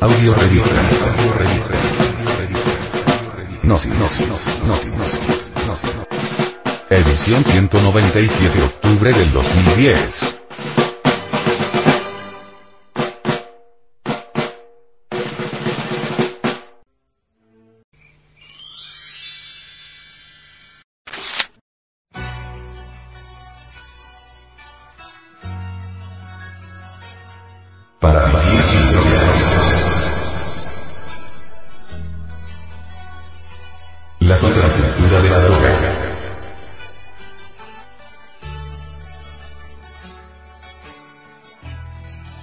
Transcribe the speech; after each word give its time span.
Audio 0.00 0.32
revista. 0.32 0.74
Revista. 1.34 1.78
Gnosis. 3.62 3.92
Gnosis. 3.92 4.28
Edición 6.88 7.44
197 7.44 8.62
octubre 8.62 9.12
del 9.12 9.30
2010. 9.30 10.39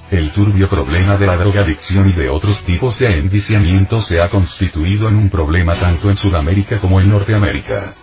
El 0.09 0.31
turbio 0.31 0.69
problema 0.69 1.17
de 1.17 1.27
la 1.27 1.35
drogadicción 1.35 2.09
y 2.09 2.13
de 2.13 2.29
otros 2.29 2.63
tipos 2.63 2.97
de 2.97 3.17
enviciamiento 3.17 3.99
se 3.99 4.21
ha 4.21 4.29
constituido 4.29 5.09
en 5.09 5.15
un 5.15 5.29
problema 5.29 5.75
tanto 5.75 6.09
en 6.09 6.15
Sudamérica 6.15 6.79
como 6.79 7.01
en 7.01 7.09
Norteamérica. 7.09 7.93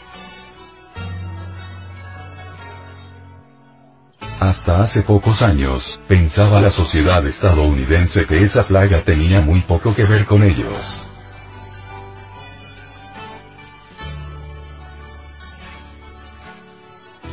Hasta 4.38 4.82
hace 4.82 5.00
pocos 5.00 5.40
años, 5.40 5.98
pensaba 6.06 6.60
la 6.60 6.68
sociedad 6.68 7.26
estadounidense 7.26 8.26
que 8.26 8.36
esa 8.42 8.66
plaga 8.66 9.02
tenía 9.02 9.40
muy 9.40 9.62
poco 9.62 9.94
que 9.94 10.04
ver 10.04 10.26
con 10.26 10.42
ellos. 10.42 11.08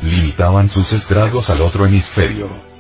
Limitaban 0.02 0.70
sus 0.70 0.94
estragos 0.94 1.50
al 1.50 1.62
otro 1.62 1.86
hemisferio. 1.86 2.71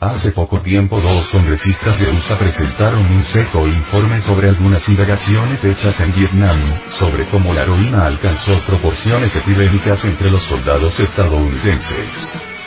Hace 0.00 0.30
poco 0.30 0.60
tiempo 0.60 1.00
dos 1.00 1.28
congresistas 1.28 1.98
de 1.98 2.08
USA 2.08 2.38
presentaron 2.38 3.00
un 3.00 3.24
seco 3.24 3.66
informe 3.66 4.20
sobre 4.20 4.48
algunas 4.48 4.88
indagaciones 4.88 5.64
hechas 5.64 5.98
en 5.98 6.14
Vietnam, 6.14 6.60
sobre 6.88 7.26
cómo 7.26 7.52
la 7.52 7.62
heroína 7.62 8.06
alcanzó 8.06 8.52
proporciones 8.60 9.34
epidémicas 9.34 10.04
entre 10.04 10.30
los 10.30 10.44
soldados 10.44 11.00
estadounidenses. 11.00 12.57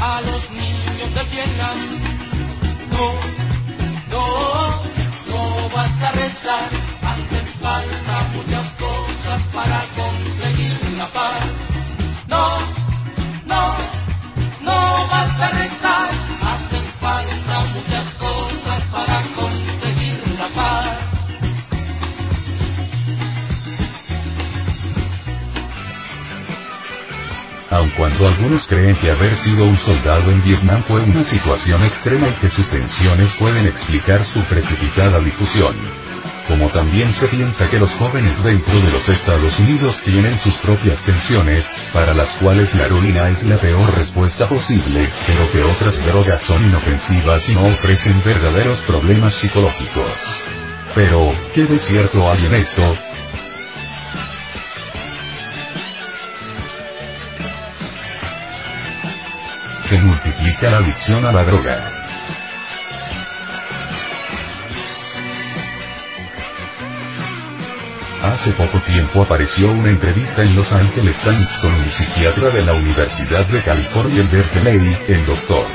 A 0.00 0.20
los 0.20 0.50
niños 0.50 1.14
del 1.14 1.26
Vietnam. 1.28 1.78
No, 2.92 3.12
no, 4.10 4.82
no 5.28 5.68
basta 5.74 6.12
rezar, 6.12 6.68
hacen 7.02 7.46
falta 7.60 8.30
muchas 8.34 8.72
cosas 8.72 9.42
para 9.54 9.84
conseguir 9.96 10.78
la 10.96 11.06
paz. 11.08 11.55
Aun 27.76 27.90
cuando 27.90 28.26
algunos 28.26 28.66
creen 28.66 28.96
que 28.96 29.10
haber 29.10 29.34
sido 29.34 29.66
un 29.66 29.76
soldado 29.76 30.30
en 30.30 30.42
Vietnam 30.42 30.80
fue 30.82 31.02
una 31.02 31.22
situación 31.22 31.84
extrema 31.84 32.28
y 32.28 32.34
que 32.36 32.48
sus 32.48 32.70
tensiones 32.70 33.34
pueden 33.34 33.66
explicar 33.66 34.24
su 34.24 34.40
precipitada 34.48 35.20
difusión. 35.20 35.76
Como 36.48 36.70
también 36.70 37.12
se 37.12 37.28
piensa 37.28 37.68
que 37.68 37.78
los 37.78 37.92
jóvenes 37.92 38.34
dentro 38.42 38.80
de 38.80 38.92
los 38.92 39.06
Estados 39.06 39.58
Unidos 39.58 39.94
tienen 40.06 40.38
sus 40.38 40.54
propias 40.62 41.02
tensiones, 41.02 41.70
para 41.92 42.14
las 42.14 42.32
cuales 42.36 42.72
la 42.72 42.86
heroína 42.86 43.28
es 43.28 43.46
la 43.46 43.58
peor 43.58 43.94
respuesta 43.94 44.48
posible, 44.48 45.06
pero 45.26 45.52
que 45.52 45.62
otras 45.62 46.02
drogas 46.06 46.40
son 46.40 46.64
inofensivas 46.64 47.46
y 47.46 47.56
no 47.56 47.66
ofrecen 47.66 48.22
verdaderos 48.24 48.80
problemas 48.84 49.34
psicológicos. 49.34 50.24
Pero, 50.94 51.30
¿qué 51.52 51.66
de 51.66 51.78
cierto 51.78 52.30
hay 52.30 52.46
en 52.46 52.54
esto? 52.54 53.15
Se 60.36 60.42
multiplica 60.42 60.70
la 60.70 60.78
adicción 60.78 61.24
a 61.24 61.32
la 61.32 61.44
droga. 61.44 61.90
Hace 68.22 68.52
poco 68.52 68.80
tiempo 68.80 69.22
apareció 69.22 69.70
una 69.70 69.90
entrevista 69.90 70.42
en 70.42 70.56
Los 70.56 70.72
Angeles 70.72 71.18
Times 71.20 71.58
con 71.60 71.72
un 71.72 71.84
psiquiatra 71.84 72.50
de 72.50 72.62
la 72.62 72.74
Universidad 72.74 73.46
de 73.46 73.62
California 73.62 74.20
en 74.20 74.30
Berkeley, 74.30 74.98
el 75.08 75.26
doctor 75.26 75.66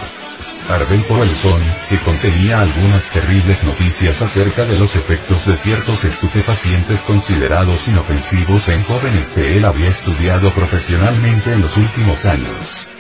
Harvey 0.69 1.01
Paulson, 1.07 1.61
que 1.89 1.97
contenía 1.99 2.61
algunas 2.61 3.07
terribles 3.09 3.63
noticias 3.63 4.21
acerca 4.21 4.63
de 4.63 4.77
los 4.77 4.95
efectos 4.95 5.43
de 5.45 5.55
ciertos 5.57 6.03
estupefacientes 6.05 7.01
considerados 7.01 7.87
inofensivos 7.87 8.67
en 8.67 8.83
jóvenes 8.83 9.29
que 9.31 9.57
él 9.57 9.65
había 9.65 9.89
estudiado 9.89 10.49
profesionalmente 10.51 11.51
en 11.51 11.61
los 11.61 11.75
últimos 11.77 12.25
años. 12.25 12.90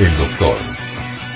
El 0.00 0.16
doctor 0.16 0.56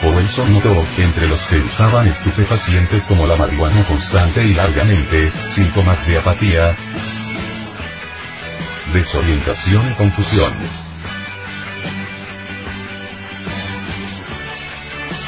Powelson 0.01 0.55
notó, 0.55 0.73
entre 0.97 1.29
los 1.29 1.45
que 1.45 1.59
usaban 1.59 2.07
estupefacientes 2.07 3.03
como 3.05 3.27
la 3.27 3.37
marihuana 3.37 3.83
constante 3.85 4.41
y 4.43 4.55
largamente, 4.55 5.31
síntomas 5.45 6.07
de 6.07 6.17
apatía, 6.17 6.75
desorientación 8.95 9.93
y 9.93 9.95
confusión. 9.97 10.84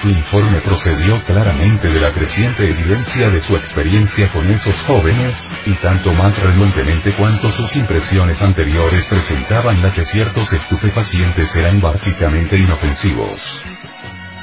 Su 0.06 0.12
informe 0.12 0.60
procedió 0.60 1.20
claramente 1.24 1.88
de 1.88 2.00
la 2.00 2.12
creciente 2.12 2.62
evidencia 2.62 3.26
de 3.26 3.40
su 3.40 3.56
experiencia 3.56 4.28
con 4.28 4.48
esos 4.48 4.80
jóvenes, 4.82 5.42
y 5.66 5.72
tanto 5.72 6.12
más 6.12 6.40
renuentemente 6.40 7.10
cuanto 7.10 7.50
sus 7.50 7.74
impresiones 7.74 8.40
anteriores 8.40 9.04
presentaban 9.06 9.82
la 9.82 9.92
que 9.92 10.04
ciertos 10.04 10.46
estupefacientes 10.52 11.52
eran 11.56 11.80
básicamente 11.80 12.56
inofensivos. 12.56 13.44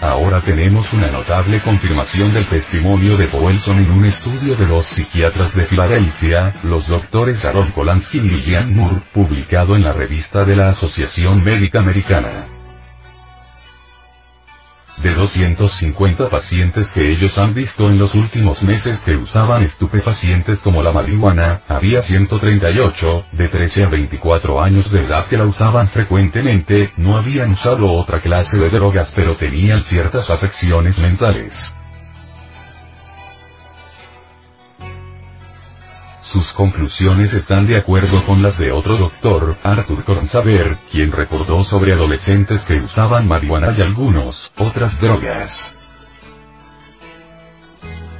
Ahora 0.01 0.41
tenemos 0.41 0.91
una 0.91 1.07
notable 1.07 1.61
confirmación 1.61 2.33
del 2.33 2.49
testimonio 2.49 3.15
de 3.15 3.29
Powelson 3.29 3.77
en 3.77 3.89
un 3.89 4.03
estudio 4.03 4.57
de 4.57 4.67
los 4.67 4.85
psiquiatras 4.85 5.53
de 5.53 5.65
Filadelfia, 5.65 6.51
los 6.63 6.89
doctores 6.89 7.45
Aaron 7.45 7.71
Polanski 7.71 8.17
y 8.17 8.21
Lillian 8.21 8.73
Moore, 8.73 9.01
publicado 9.13 9.77
en 9.77 9.85
la 9.85 9.93
revista 9.93 10.43
de 10.43 10.57
la 10.57 10.67
Asociación 10.67 11.41
Médica 11.41 11.79
Americana. 11.79 12.52
De 14.97 15.13
250 15.13 16.29
pacientes 16.29 16.91
que 16.91 17.11
ellos 17.11 17.37
han 17.37 17.53
visto 17.53 17.89
en 17.89 17.97
los 17.97 18.13
últimos 18.13 18.61
meses 18.61 18.99
que 18.99 19.15
usaban 19.15 19.63
estupefacientes 19.63 20.61
como 20.61 20.83
la 20.83 20.91
marihuana, 20.91 21.63
había 21.67 22.01
138, 22.01 23.25
de 23.31 23.47
13 23.47 23.83
a 23.85 23.89
24 23.89 24.61
años 24.61 24.91
de 24.91 25.01
edad 25.01 25.25
que 25.25 25.37
la 25.37 25.45
usaban 25.45 25.87
frecuentemente, 25.87 26.91
no 26.97 27.17
habían 27.17 27.51
usado 27.51 27.91
otra 27.91 28.21
clase 28.21 28.57
de 28.57 28.69
drogas 28.69 29.11
pero 29.15 29.35
tenían 29.35 29.81
ciertas 29.81 30.29
afecciones 30.29 30.99
mentales. 30.99 31.75
Sus 36.33 36.51
conclusiones 36.51 37.31
están 37.31 37.67
de 37.67 37.77
acuerdo 37.77 38.25
con 38.25 38.41
las 38.41 38.57
de 38.57 38.71
otro 38.71 38.97
doctor, 38.97 39.55
Arthur 39.61 40.03
Cornsaber, 40.03 40.79
quien 40.91 41.11
recordó 41.11 41.63
sobre 41.63 41.93
adolescentes 41.93 42.65
que 42.65 42.77
usaban 42.77 43.27
marihuana 43.27 43.71
y 43.77 43.81
algunos, 43.83 44.51
otras 44.57 44.95
drogas. 44.99 45.77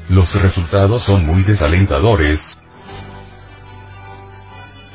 Los 0.09 0.31
resultados 0.31 1.01
son 1.01 1.25
muy 1.25 1.41
desalentadores, 1.41 2.59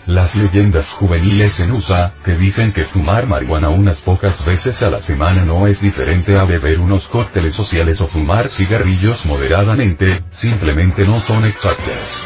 las 0.06 0.36
leyendas 0.36 0.88
juveniles 0.88 1.58
en 1.58 1.72
USA, 1.72 2.14
que 2.24 2.36
dicen 2.36 2.72
que 2.72 2.84
fumar 2.84 3.26
marihuana 3.26 3.68
unas 3.68 4.00
pocas 4.00 4.44
veces 4.46 4.80
a 4.80 4.90
la 4.90 5.00
semana 5.00 5.44
no 5.44 5.66
es 5.66 5.80
diferente 5.80 6.38
a 6.38 6.44
beber 6.44 6.78
unos 6.78 7.08
cócteles 7.08 7.52
sociales 7.52 8.00
o 8.00 8.06
fumar 8.06 8.48
cigarrillos 8.48 9.26
moderadamente, 9.26 10.22
simplemente 10.30 11.04
no 11.04 11.18
son 11.18 11.46
exactas. 11.46 12.16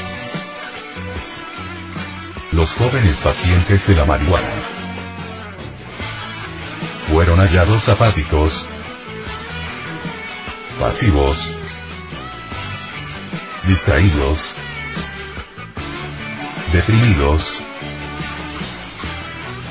Los 2.52 2.70
jóvenes 2.75 3.19
pacientes 3.22 3.82
de 3.87 3.94
la 3.94 4.04
marihuana 4.04 4.46
fueron 7.08 7.38
hallados 7.38 7.88
apáticos, 7.88 8.69
pasivos, 10.78 11.38
distraídos, 13.66 14.54
deprimidos, 16.75 17.49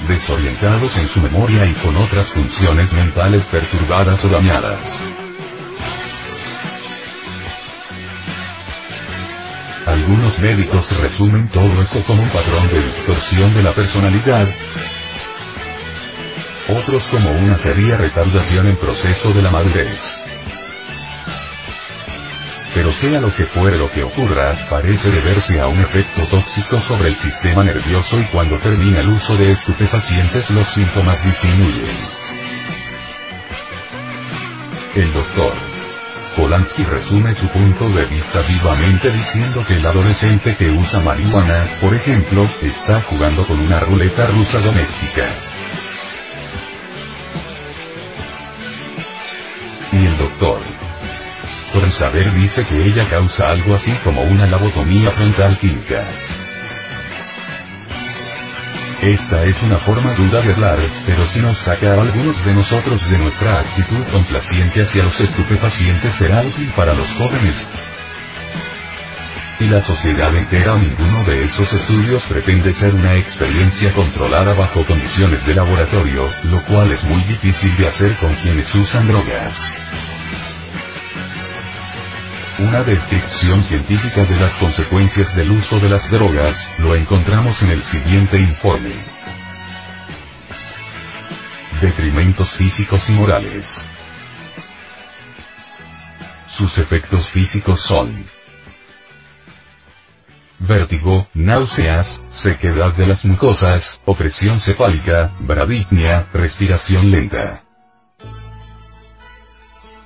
desorientados 0.07 0.97
en 0.97 1.07
su 1.07 1.21
memoria 1.21 1.65
y 1.65 1.73
con 1.73 1.95
otras 1.97 2.33
funciones 2.33 2.93
mentales 2.93 3.47
perturbadas 3.47 4.25
o 4.25 4.27
dañadas. 4.27 5.10
Algunos 9.91 10.39
médicos 10.39 10.87
resumen 11.01 11.49
todo 11.49 11.81
esto 11.81 12.01
como 12.07 12.23
un 12.23 12.29
patrón 12.29 12.65
de 12.69 12.81
distorsión 12.81 13.53
de 13.53 13.61
la 13.61 13.73
personalidad, 13.73 14.47
otros 16.69 17.03
como 17.09 17.29
una 17.31 17.57
seria 17.57 17.97
retardación 17.97 18.67
en 18.67 18.77
proceso 18.77 19.33
de 19.33 19.41
la 19.41 19.51
madurez. 19.51 20.01
Pero 22.73 22.93
sea 22.93 23.19
lo 23.19 23.35
que 23.35 23.43
fuere 23.43 23.77
lo 23.77 23.91
que 23.91 24.03
ocurra, 24.03 24.55
parece 24.69 25.11
deberse 25.11 25.59
a 25.59 25.67
un 25.67 25.81
efecto 25.81 26.21
tóxico 26.27 26.79
sobre 26.87 27.09
el 27.09 27.15
sistema 27.15 27.61
nervioso 27.65 28.15
y 28.17 28.23
cuando 28.31 28.57
termina 28.59 29.01
el 29.01 29.09
uso 29.09 29.35
de 29.35 29.51
estupefacientes 29.51 30.51
los 30.51 30.67
síntomas 30.73 31.21
disminuyen. 31.21 31.91
El 34.95 35.11
doctor 35.11 35.70
Polanski 36.35 36.83
resume 36.83 37.33
su 37.33 37.47
punto 37.49 37.89
de 37.89 38.05
vista 38.05 38.39
vivamente 38.47 39.11
diciendo 39.11 39.63
que 39.67 39.75
el 39.75 39.85
adolescente 39.85 40.55
que 40.55 40.69
usa 40.69 40.99
marihuana, 41.01 41.65
por 41.81 41.93
ejemplo, 41.93 42.47
está 42.61 43.01
jugando 43.03 43.45
con 43.45 43.59
una 43.59 43.79
ruleta 43.79 44.25
rusa 44.27 44.59
doméstica. 44.59 45.25
Y 49.91 50.05
el 50.05 50.17
doctor 50.17 50.61
saber 51.91 52.31
dice 52.33 52.65
que 52.65 52.85
ella 52.85 53.07
causa 53.09 53.49
algo 53.49 53.75
así 53.75 53.91
como 54.03 54.23
una 54.23 54.47
lobotomía 54.47 55.11
frontal 55.11 55.57
química. 55.57 56.03
Esta 59.01 59.43
es 59.45 59.59
una 59.61 59.79
forma 59.79 60.13
dura 60.13 60.41
de 60.41 60.53
hablar, 60.53 60.77
pero 61.07 61.25
si 61.25 61.39
nos 61.39 61.57
saca 61.57 61.95
a 61.95 62.01
algunos 62.01 62.45
de 62.45 62.53
nosotros 62.53 63.09
de 63.09 63.17
nuestra 63.17 63.59
actitud 63.59 64.05
complaciente 64.11 64.83
hacia 64.83 65.03
los 65.03 65.19
estupefacientes 65.19 66.13
será 66.13 66.43
útil 66.43 66.71
para 66.75 66.93
los 66.93 67.07
jóvenes. 67.13 67.59
Y 69.59 69.65
la 69.65 69.81
sociedad 69.81 70.35
entera 70.35 70.75
ninguno 70.75 71.23
de 71.23 71.45
esos 71.45 71.73
estudios 71.73 72.23
pretende 72.29 72.73
ser 72.73 72.93
una 72.93 73.15
experiencia 73.15 73.91
controlada 73.91 74.53
bajo 74.53 74.85
condiciones 74.85 75.47
de 75.47 75.55
laboratorio, 75.55 76.29
lo 76.43 76.63
cual 76.65 76.91
es 76.91 77.03
muy 77.03 77.23
difícil 77.23 77.75
de 77.77 77.87
hacer 77.87 78.15
con 78.17 78.31
quienes 78.35 78.71
usan 78.75 79.07
drogas. 79.07 79.59
Una 82.71 82.83
descripción 82.83 83.61
científica 83.63 84.23
de 84.23 84.39
las 84.39 84.53
consecuencias 84.53 85.35
del 85.35 85.51
uso 85.51 85.77
de 85.77 85.89
las 85.89 86.09
drogas, 86.09 86.57
lo 86.79 86.95
encontramos 86.95 87.61
en 87.61 87.71
el 87.71 87.81
siguiente 87.81 88.37
informe. 88.39 88.93
Detrimentos 91.81 92.51
físicos 92.51 93.09
y 93.09 93.11
morales. 93.11 93.73
Sus 96.47 96.77
efectos 96.77 97.29
físicos 97.31 97.81
son 97.81 98.25
vértigo, 100.57 101.27
náuseas, 101.33 102.23
sequedad 102.29 102.95
de 102.95 103.05
las 103.05 103.25
mucosas, 103.25 104.01
opresión 104.05 104.61
cefálica, 104.61 105.33
bradypnia, 105.41 106.29
respiración 106.31 107.11
lenta. 107.11 107.65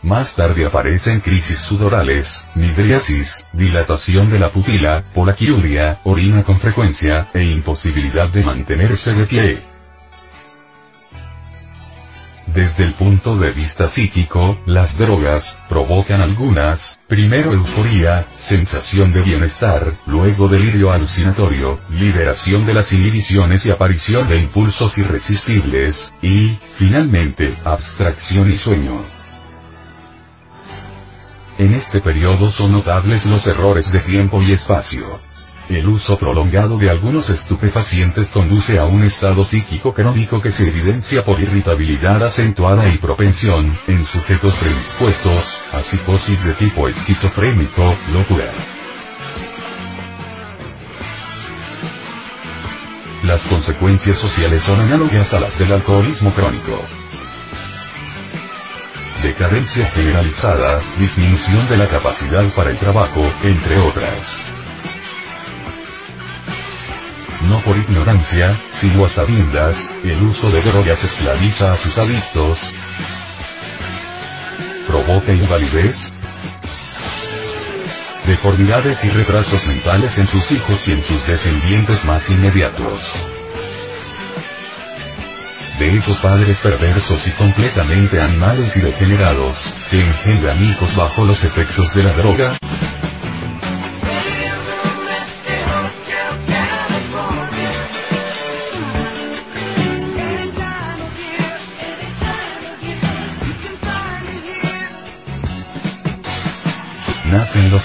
Más 0.05 0.35
tarde 0.35 0.67
aparecen 0.67 1.19
crisis 1.19 1.57
sudorales, 1.57 2.31
midriasis, 2.53 3.43
dilatación 3.53 4.29
de 4.29 4.37
la 4.37 4.51
pupila, 4.51 5.03
polaquiuria, 5.15 5.99
orina 6.03 6.43
con 6.43 6.59
frecuencia, 6.59 7.31
e 7.33 7.43
imposibilidad 7.43 8.29
de 8.29 8.43
mantenerse 8.43 9.13
de 9.13 9.25
pie. 9.25 9.63
Desde 12.45 12.83
el 12.83 12.93
punto 12.93 13.35
de 13.35 13.51
vista 13.51 13.87
psíquico, 13.87 14.59
las 14.67 14.95
drogas, 14.95 15.57
provocan 15.67 16.21
algunas, 16.21 17.01
primero 17.07 17.51
euforía, 17.53 18.27
sensación 18.35 19.11
de 19.11 19.23
bienestar, 19.23 19.91
luego 20.05 20.47
delirio 20.47 20.91
alucinatorio, 20.91 21.79
liberación 21.89 22.67
de 22.67 22.75
las 22.75 22.93
inhibiciones 22.93 23.65
y 23.65 23.71
aparición 23.71 24.27
de 24.27 24.37
impulsos 24.37 24.95
irresistibles, 24.99 26.13
y, 26.21 26.59
finalmente, 26.77 27.55
abstracción 27.63 28.47
y 28.51 28.53
sueño. 28.53 29.24
En 31.57 31.73
este 31.73 32.01
periodo 32.01 32.49
son 32.49 32.73
notables 32.73 33.23
los 33.23 33.47
errores 33.47 33.89
de 33.89 33.99
tiempo 33.99 34.41
y 34.41 34.51
espacio. 34.51 35.21
El 35.69 35.87
uso 35.87 36.17
prolongado 36.17 36.77
de 36.77 36.89
algunos 36.89 37.29
estupefacientes 37.29 38.29
conduce 38.29 38.77
a 38.77 38.83
un 38.85 39.03
estado 39.03 39.45
psíquico 39.45 39.93
crónico 39.93 40.41
que 40.41 40.51
se 40.51 40.67
evidencia 40.67 41.23
por 41.23 41.39
irritabilidad 41.39 42.21
acentuada 42.21 42.89
y 42.89 42.97
propensión, 42.97 43.73
en 43.87 44.03
sujetos 44.03 44.53
predispuestos, 44.59 45.47
a 45.71 45.79
psicosis 45.79 46.43
de 46.43 46.53
tipo 46.55 46.89
esquizofrénico, 46.89 47.95
locura. 48.11 48.51
Las 53.23 53.47
consecuencias 53.47 54.17
sociales 54.17 54.61
son 54.61 54.81
análogas 54.81 55.33
a 55.33 55.39
las 55.39 55.57
del 55.57 55.71
alcoholismo 55.71 56.31
crónico 56.31 57.04
decadencia 59.25 59.89
generalizada, 59.95 60.79
disminución 60.99 61.67
de 61.67 61.77
la 61.77 61.89
capacidad 61.89 62.47
para 62.53 62.69
el 62.69 62.77
trabajo, 62.77 63.21
entre 63.43 63.79
otras. 63.79 64.29
No 67.41 67.59
por 67.63 67.75
ignorancia, 67.75 68.55
sino 68.69 69.03
a 69.03 69.07
sabiendas, 69.09 69.79
el 70.03 70.21
uso 70.21 70.51
de 70.51 70.61
drogas 70.61 71.03
esclaviza 71.03 71.73
a 71.73 71.77
sus 71.77 71.97
adictos, 71.97 72.59
provoca 74.85 75.33
invalidez, 75.33 76.13
deformidades 78.27 79.03
y 79.03 79.09
retrasos 79.09 79.65
mentales 79.65 80.19
en 80.19 80.27
sus 80.27 80.51
hijos 80.51 80.87
y 80.87 80.91
en 80.91 81.01
sus 81.01 81.25
descendientes 81.25 82.05
más 82.05 82.29
inmediatos 82.29 83.11
de 85.79 85.95
esos 85.95 86.17
padres 86.19 86.59
perversos 86.59 87.27
y 87.27 87.31
completamente 87.31 88.21
animales 88.21 88.75
y 88.75 88.81
degenerados, 88.81 89.61
que 89.89 90.01
engendran 90.01 90.63
hijos 90.63 90.95
bajo 90.95 91.25
los 91.25 91.43
efectos 91.43 91.93
de 91.93 92.03
la 92.03 92.13
droga? 92.13 92.57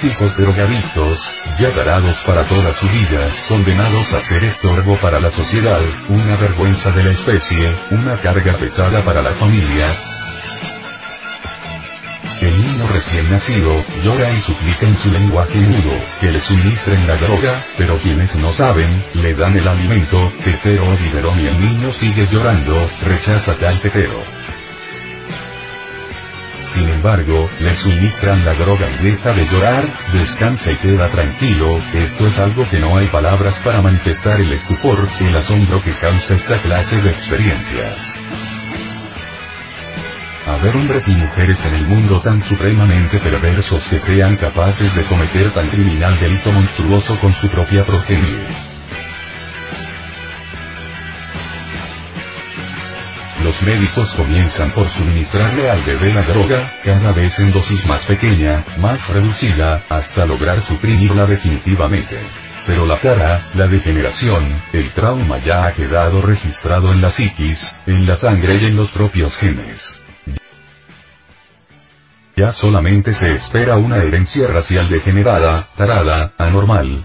De 0.01 0.15
drogadictos, 0.17 1.21
ya 1.59 1.75
tarados 1.75 2.19
para 2.27 2.43
toda 2.45 2.73
su 2.73 2.89
vida, 2.89 3.29
condenados 3.47 4.11
a 4.15 4.19
ser 4.19 4.43
estorbo 4.45 4.97
para 4.97 5.21
la 5.21 5.29
sociedad, 5.29 5.79
una 6.09 6.39
vergüenza 6.39 6.89
de 6.89 7.05
la 7.05 7.11
especie, 7.11 7.75
una 7.91 8.17
carga 8.17 8.57
pesada 8.57 9.05
para 9.05 9.21
la 9.21 9.33
familia. 9.33 9.87
El 12.41 12.57
niño 12.57 12.87
recién 12.91 13.31
nacido, 13.31 13.85
llora 14.03 14.33
y 14.33 14.41
suplica 14.41 14.87
en 14.87 14.97
su 14.97 15.11
lenguaje 15.11 15.61
mudo, 15.61 15.93
que 16.19 16.33
le 16.33 16.41
suministren 16.41 17.07
la 17.07 17.17
droga, 17.17 17.63
pero 17.77 18.01
quienes 18.01 18.35
no 18.37 18.53
saben, 18.53 19.05
le 19.13 19.35
dan 19.35 19.55
el 19.55 19.69
alimento, 19.69 20.33
tetero 20.43 20.89
o 20.89 20.97
biberón 20.97 21.41
y 21.41 21.47
el 21.49 21.61
niño 21.61 21.93
sigue 21.93 22.25
llorando, 22.33 22.89
rechaza 23.07 23.55
tal 23.57 23.79
tetero 23.81 24.41
Sin 26.73 26.89
embargo, 26.89 27.51
le 27.61 27.75
suministran 27.75 28.45
la 28.45 28.55
droga 28.55 28.89
y 28.89 29.05
deja 29.05 29.33
de 29.33 29.45
llorar, 29.47 29.85
descansa 30.13 30.71
y 30.71 30.77
queda 30.77 31.11
tranquilo, 31.11 31.77
esto 31.95 32.27
es 32.29 32.39
algo 32.39 32.69
que 32.69 32.79
no 32.79 32.97
hay 32.97 33.09
palabras 33.09 33.59
para 33.65 33.83
manifestar 33.83 34.41
el 34.41 34.53
estupor, 34.53 35.09
el 35.21 35.37
asombro 35.37 35.83
que 35.83 35.93
causa 35.93 36.35
esta 36.35 36.63
clase 36.63 36.97
de 36.97 37.09
experiencias. 37.09 38.07
Haber 40.47 40.77
hombres 40.77 41.09
y 41.09 41.15
mujeres 41.15 41.61
en 41.65 41.75
el 41.75 41.87
mundo 41.87 42.21
tan 42.21 42.41
supremamente 42.41 43.19
perversos 43.19 43.87
que 43.89 43.99
sean 43.99 44.37
capaces 44.37 44.93
de 44.95 45.05
cometer 45.05 45.51
tan 45.51 45.69
criminal 45.69 46.19
delito 46.21 46.53
monstruoso 46.53 47.19
con 47.21 47.33
su 47.33 47.49
propia 47.49 47.85
progenie. 47.85 48.70
Los 53.51 53.63
médicos 53.63 54.13
comienzan 54.17 54.71
por 54.71 54.87
suministrarle 54.87 55.69
al 55.69 55.81
bebé 55.83 56.15
la 56.15 56.23
droga, 56.23 56.73
cada 56.85 57.11
vez 57.13 57.37
en 57.41 57.51
dosis 57.51 57.85
más 57.85 58.07
pequeña, 58.07 58.65
más 58.79 59.09
reducida, 59.09 59.83
hasta 59.89 60.25
lograr 60.25 60.61
suprimirla 60.61 61.27
definitivamente. 61.27 62.21
Pero 62.65 62.87
la 62.87 62.97
cara, 62.97 63.49
la 63.57 63.67
degeneración, 63.67 64.63
el 64.73 64.93
trauma 64.93 65.39
ya 65.39 65.67
ha 65.67 65.73
quedado 65.73 66.23
registrado 66.23 66.93
en 66.93 67.01
la 67.01 67.11
psiquis, 67.11 67.75
en 67.87 68.07
la 68.07 68.15
sangre 68.15 68.57
y 68.63 68.67
en 68.67 68.77
los 68.77 68.93
propios 68.93 69.37
genes. 69.37 69.85
Ya 72.37 72.53
solamente 72.53 73.13
se 73.13 73.33
espera 73.33 73.79
una 73.79 73.97
herencia 73.97 74.47
racial 74.47 74.89
degenerada, 74.89 75.67
tarada, 75.77 76.35
anormal, 76.39 77.05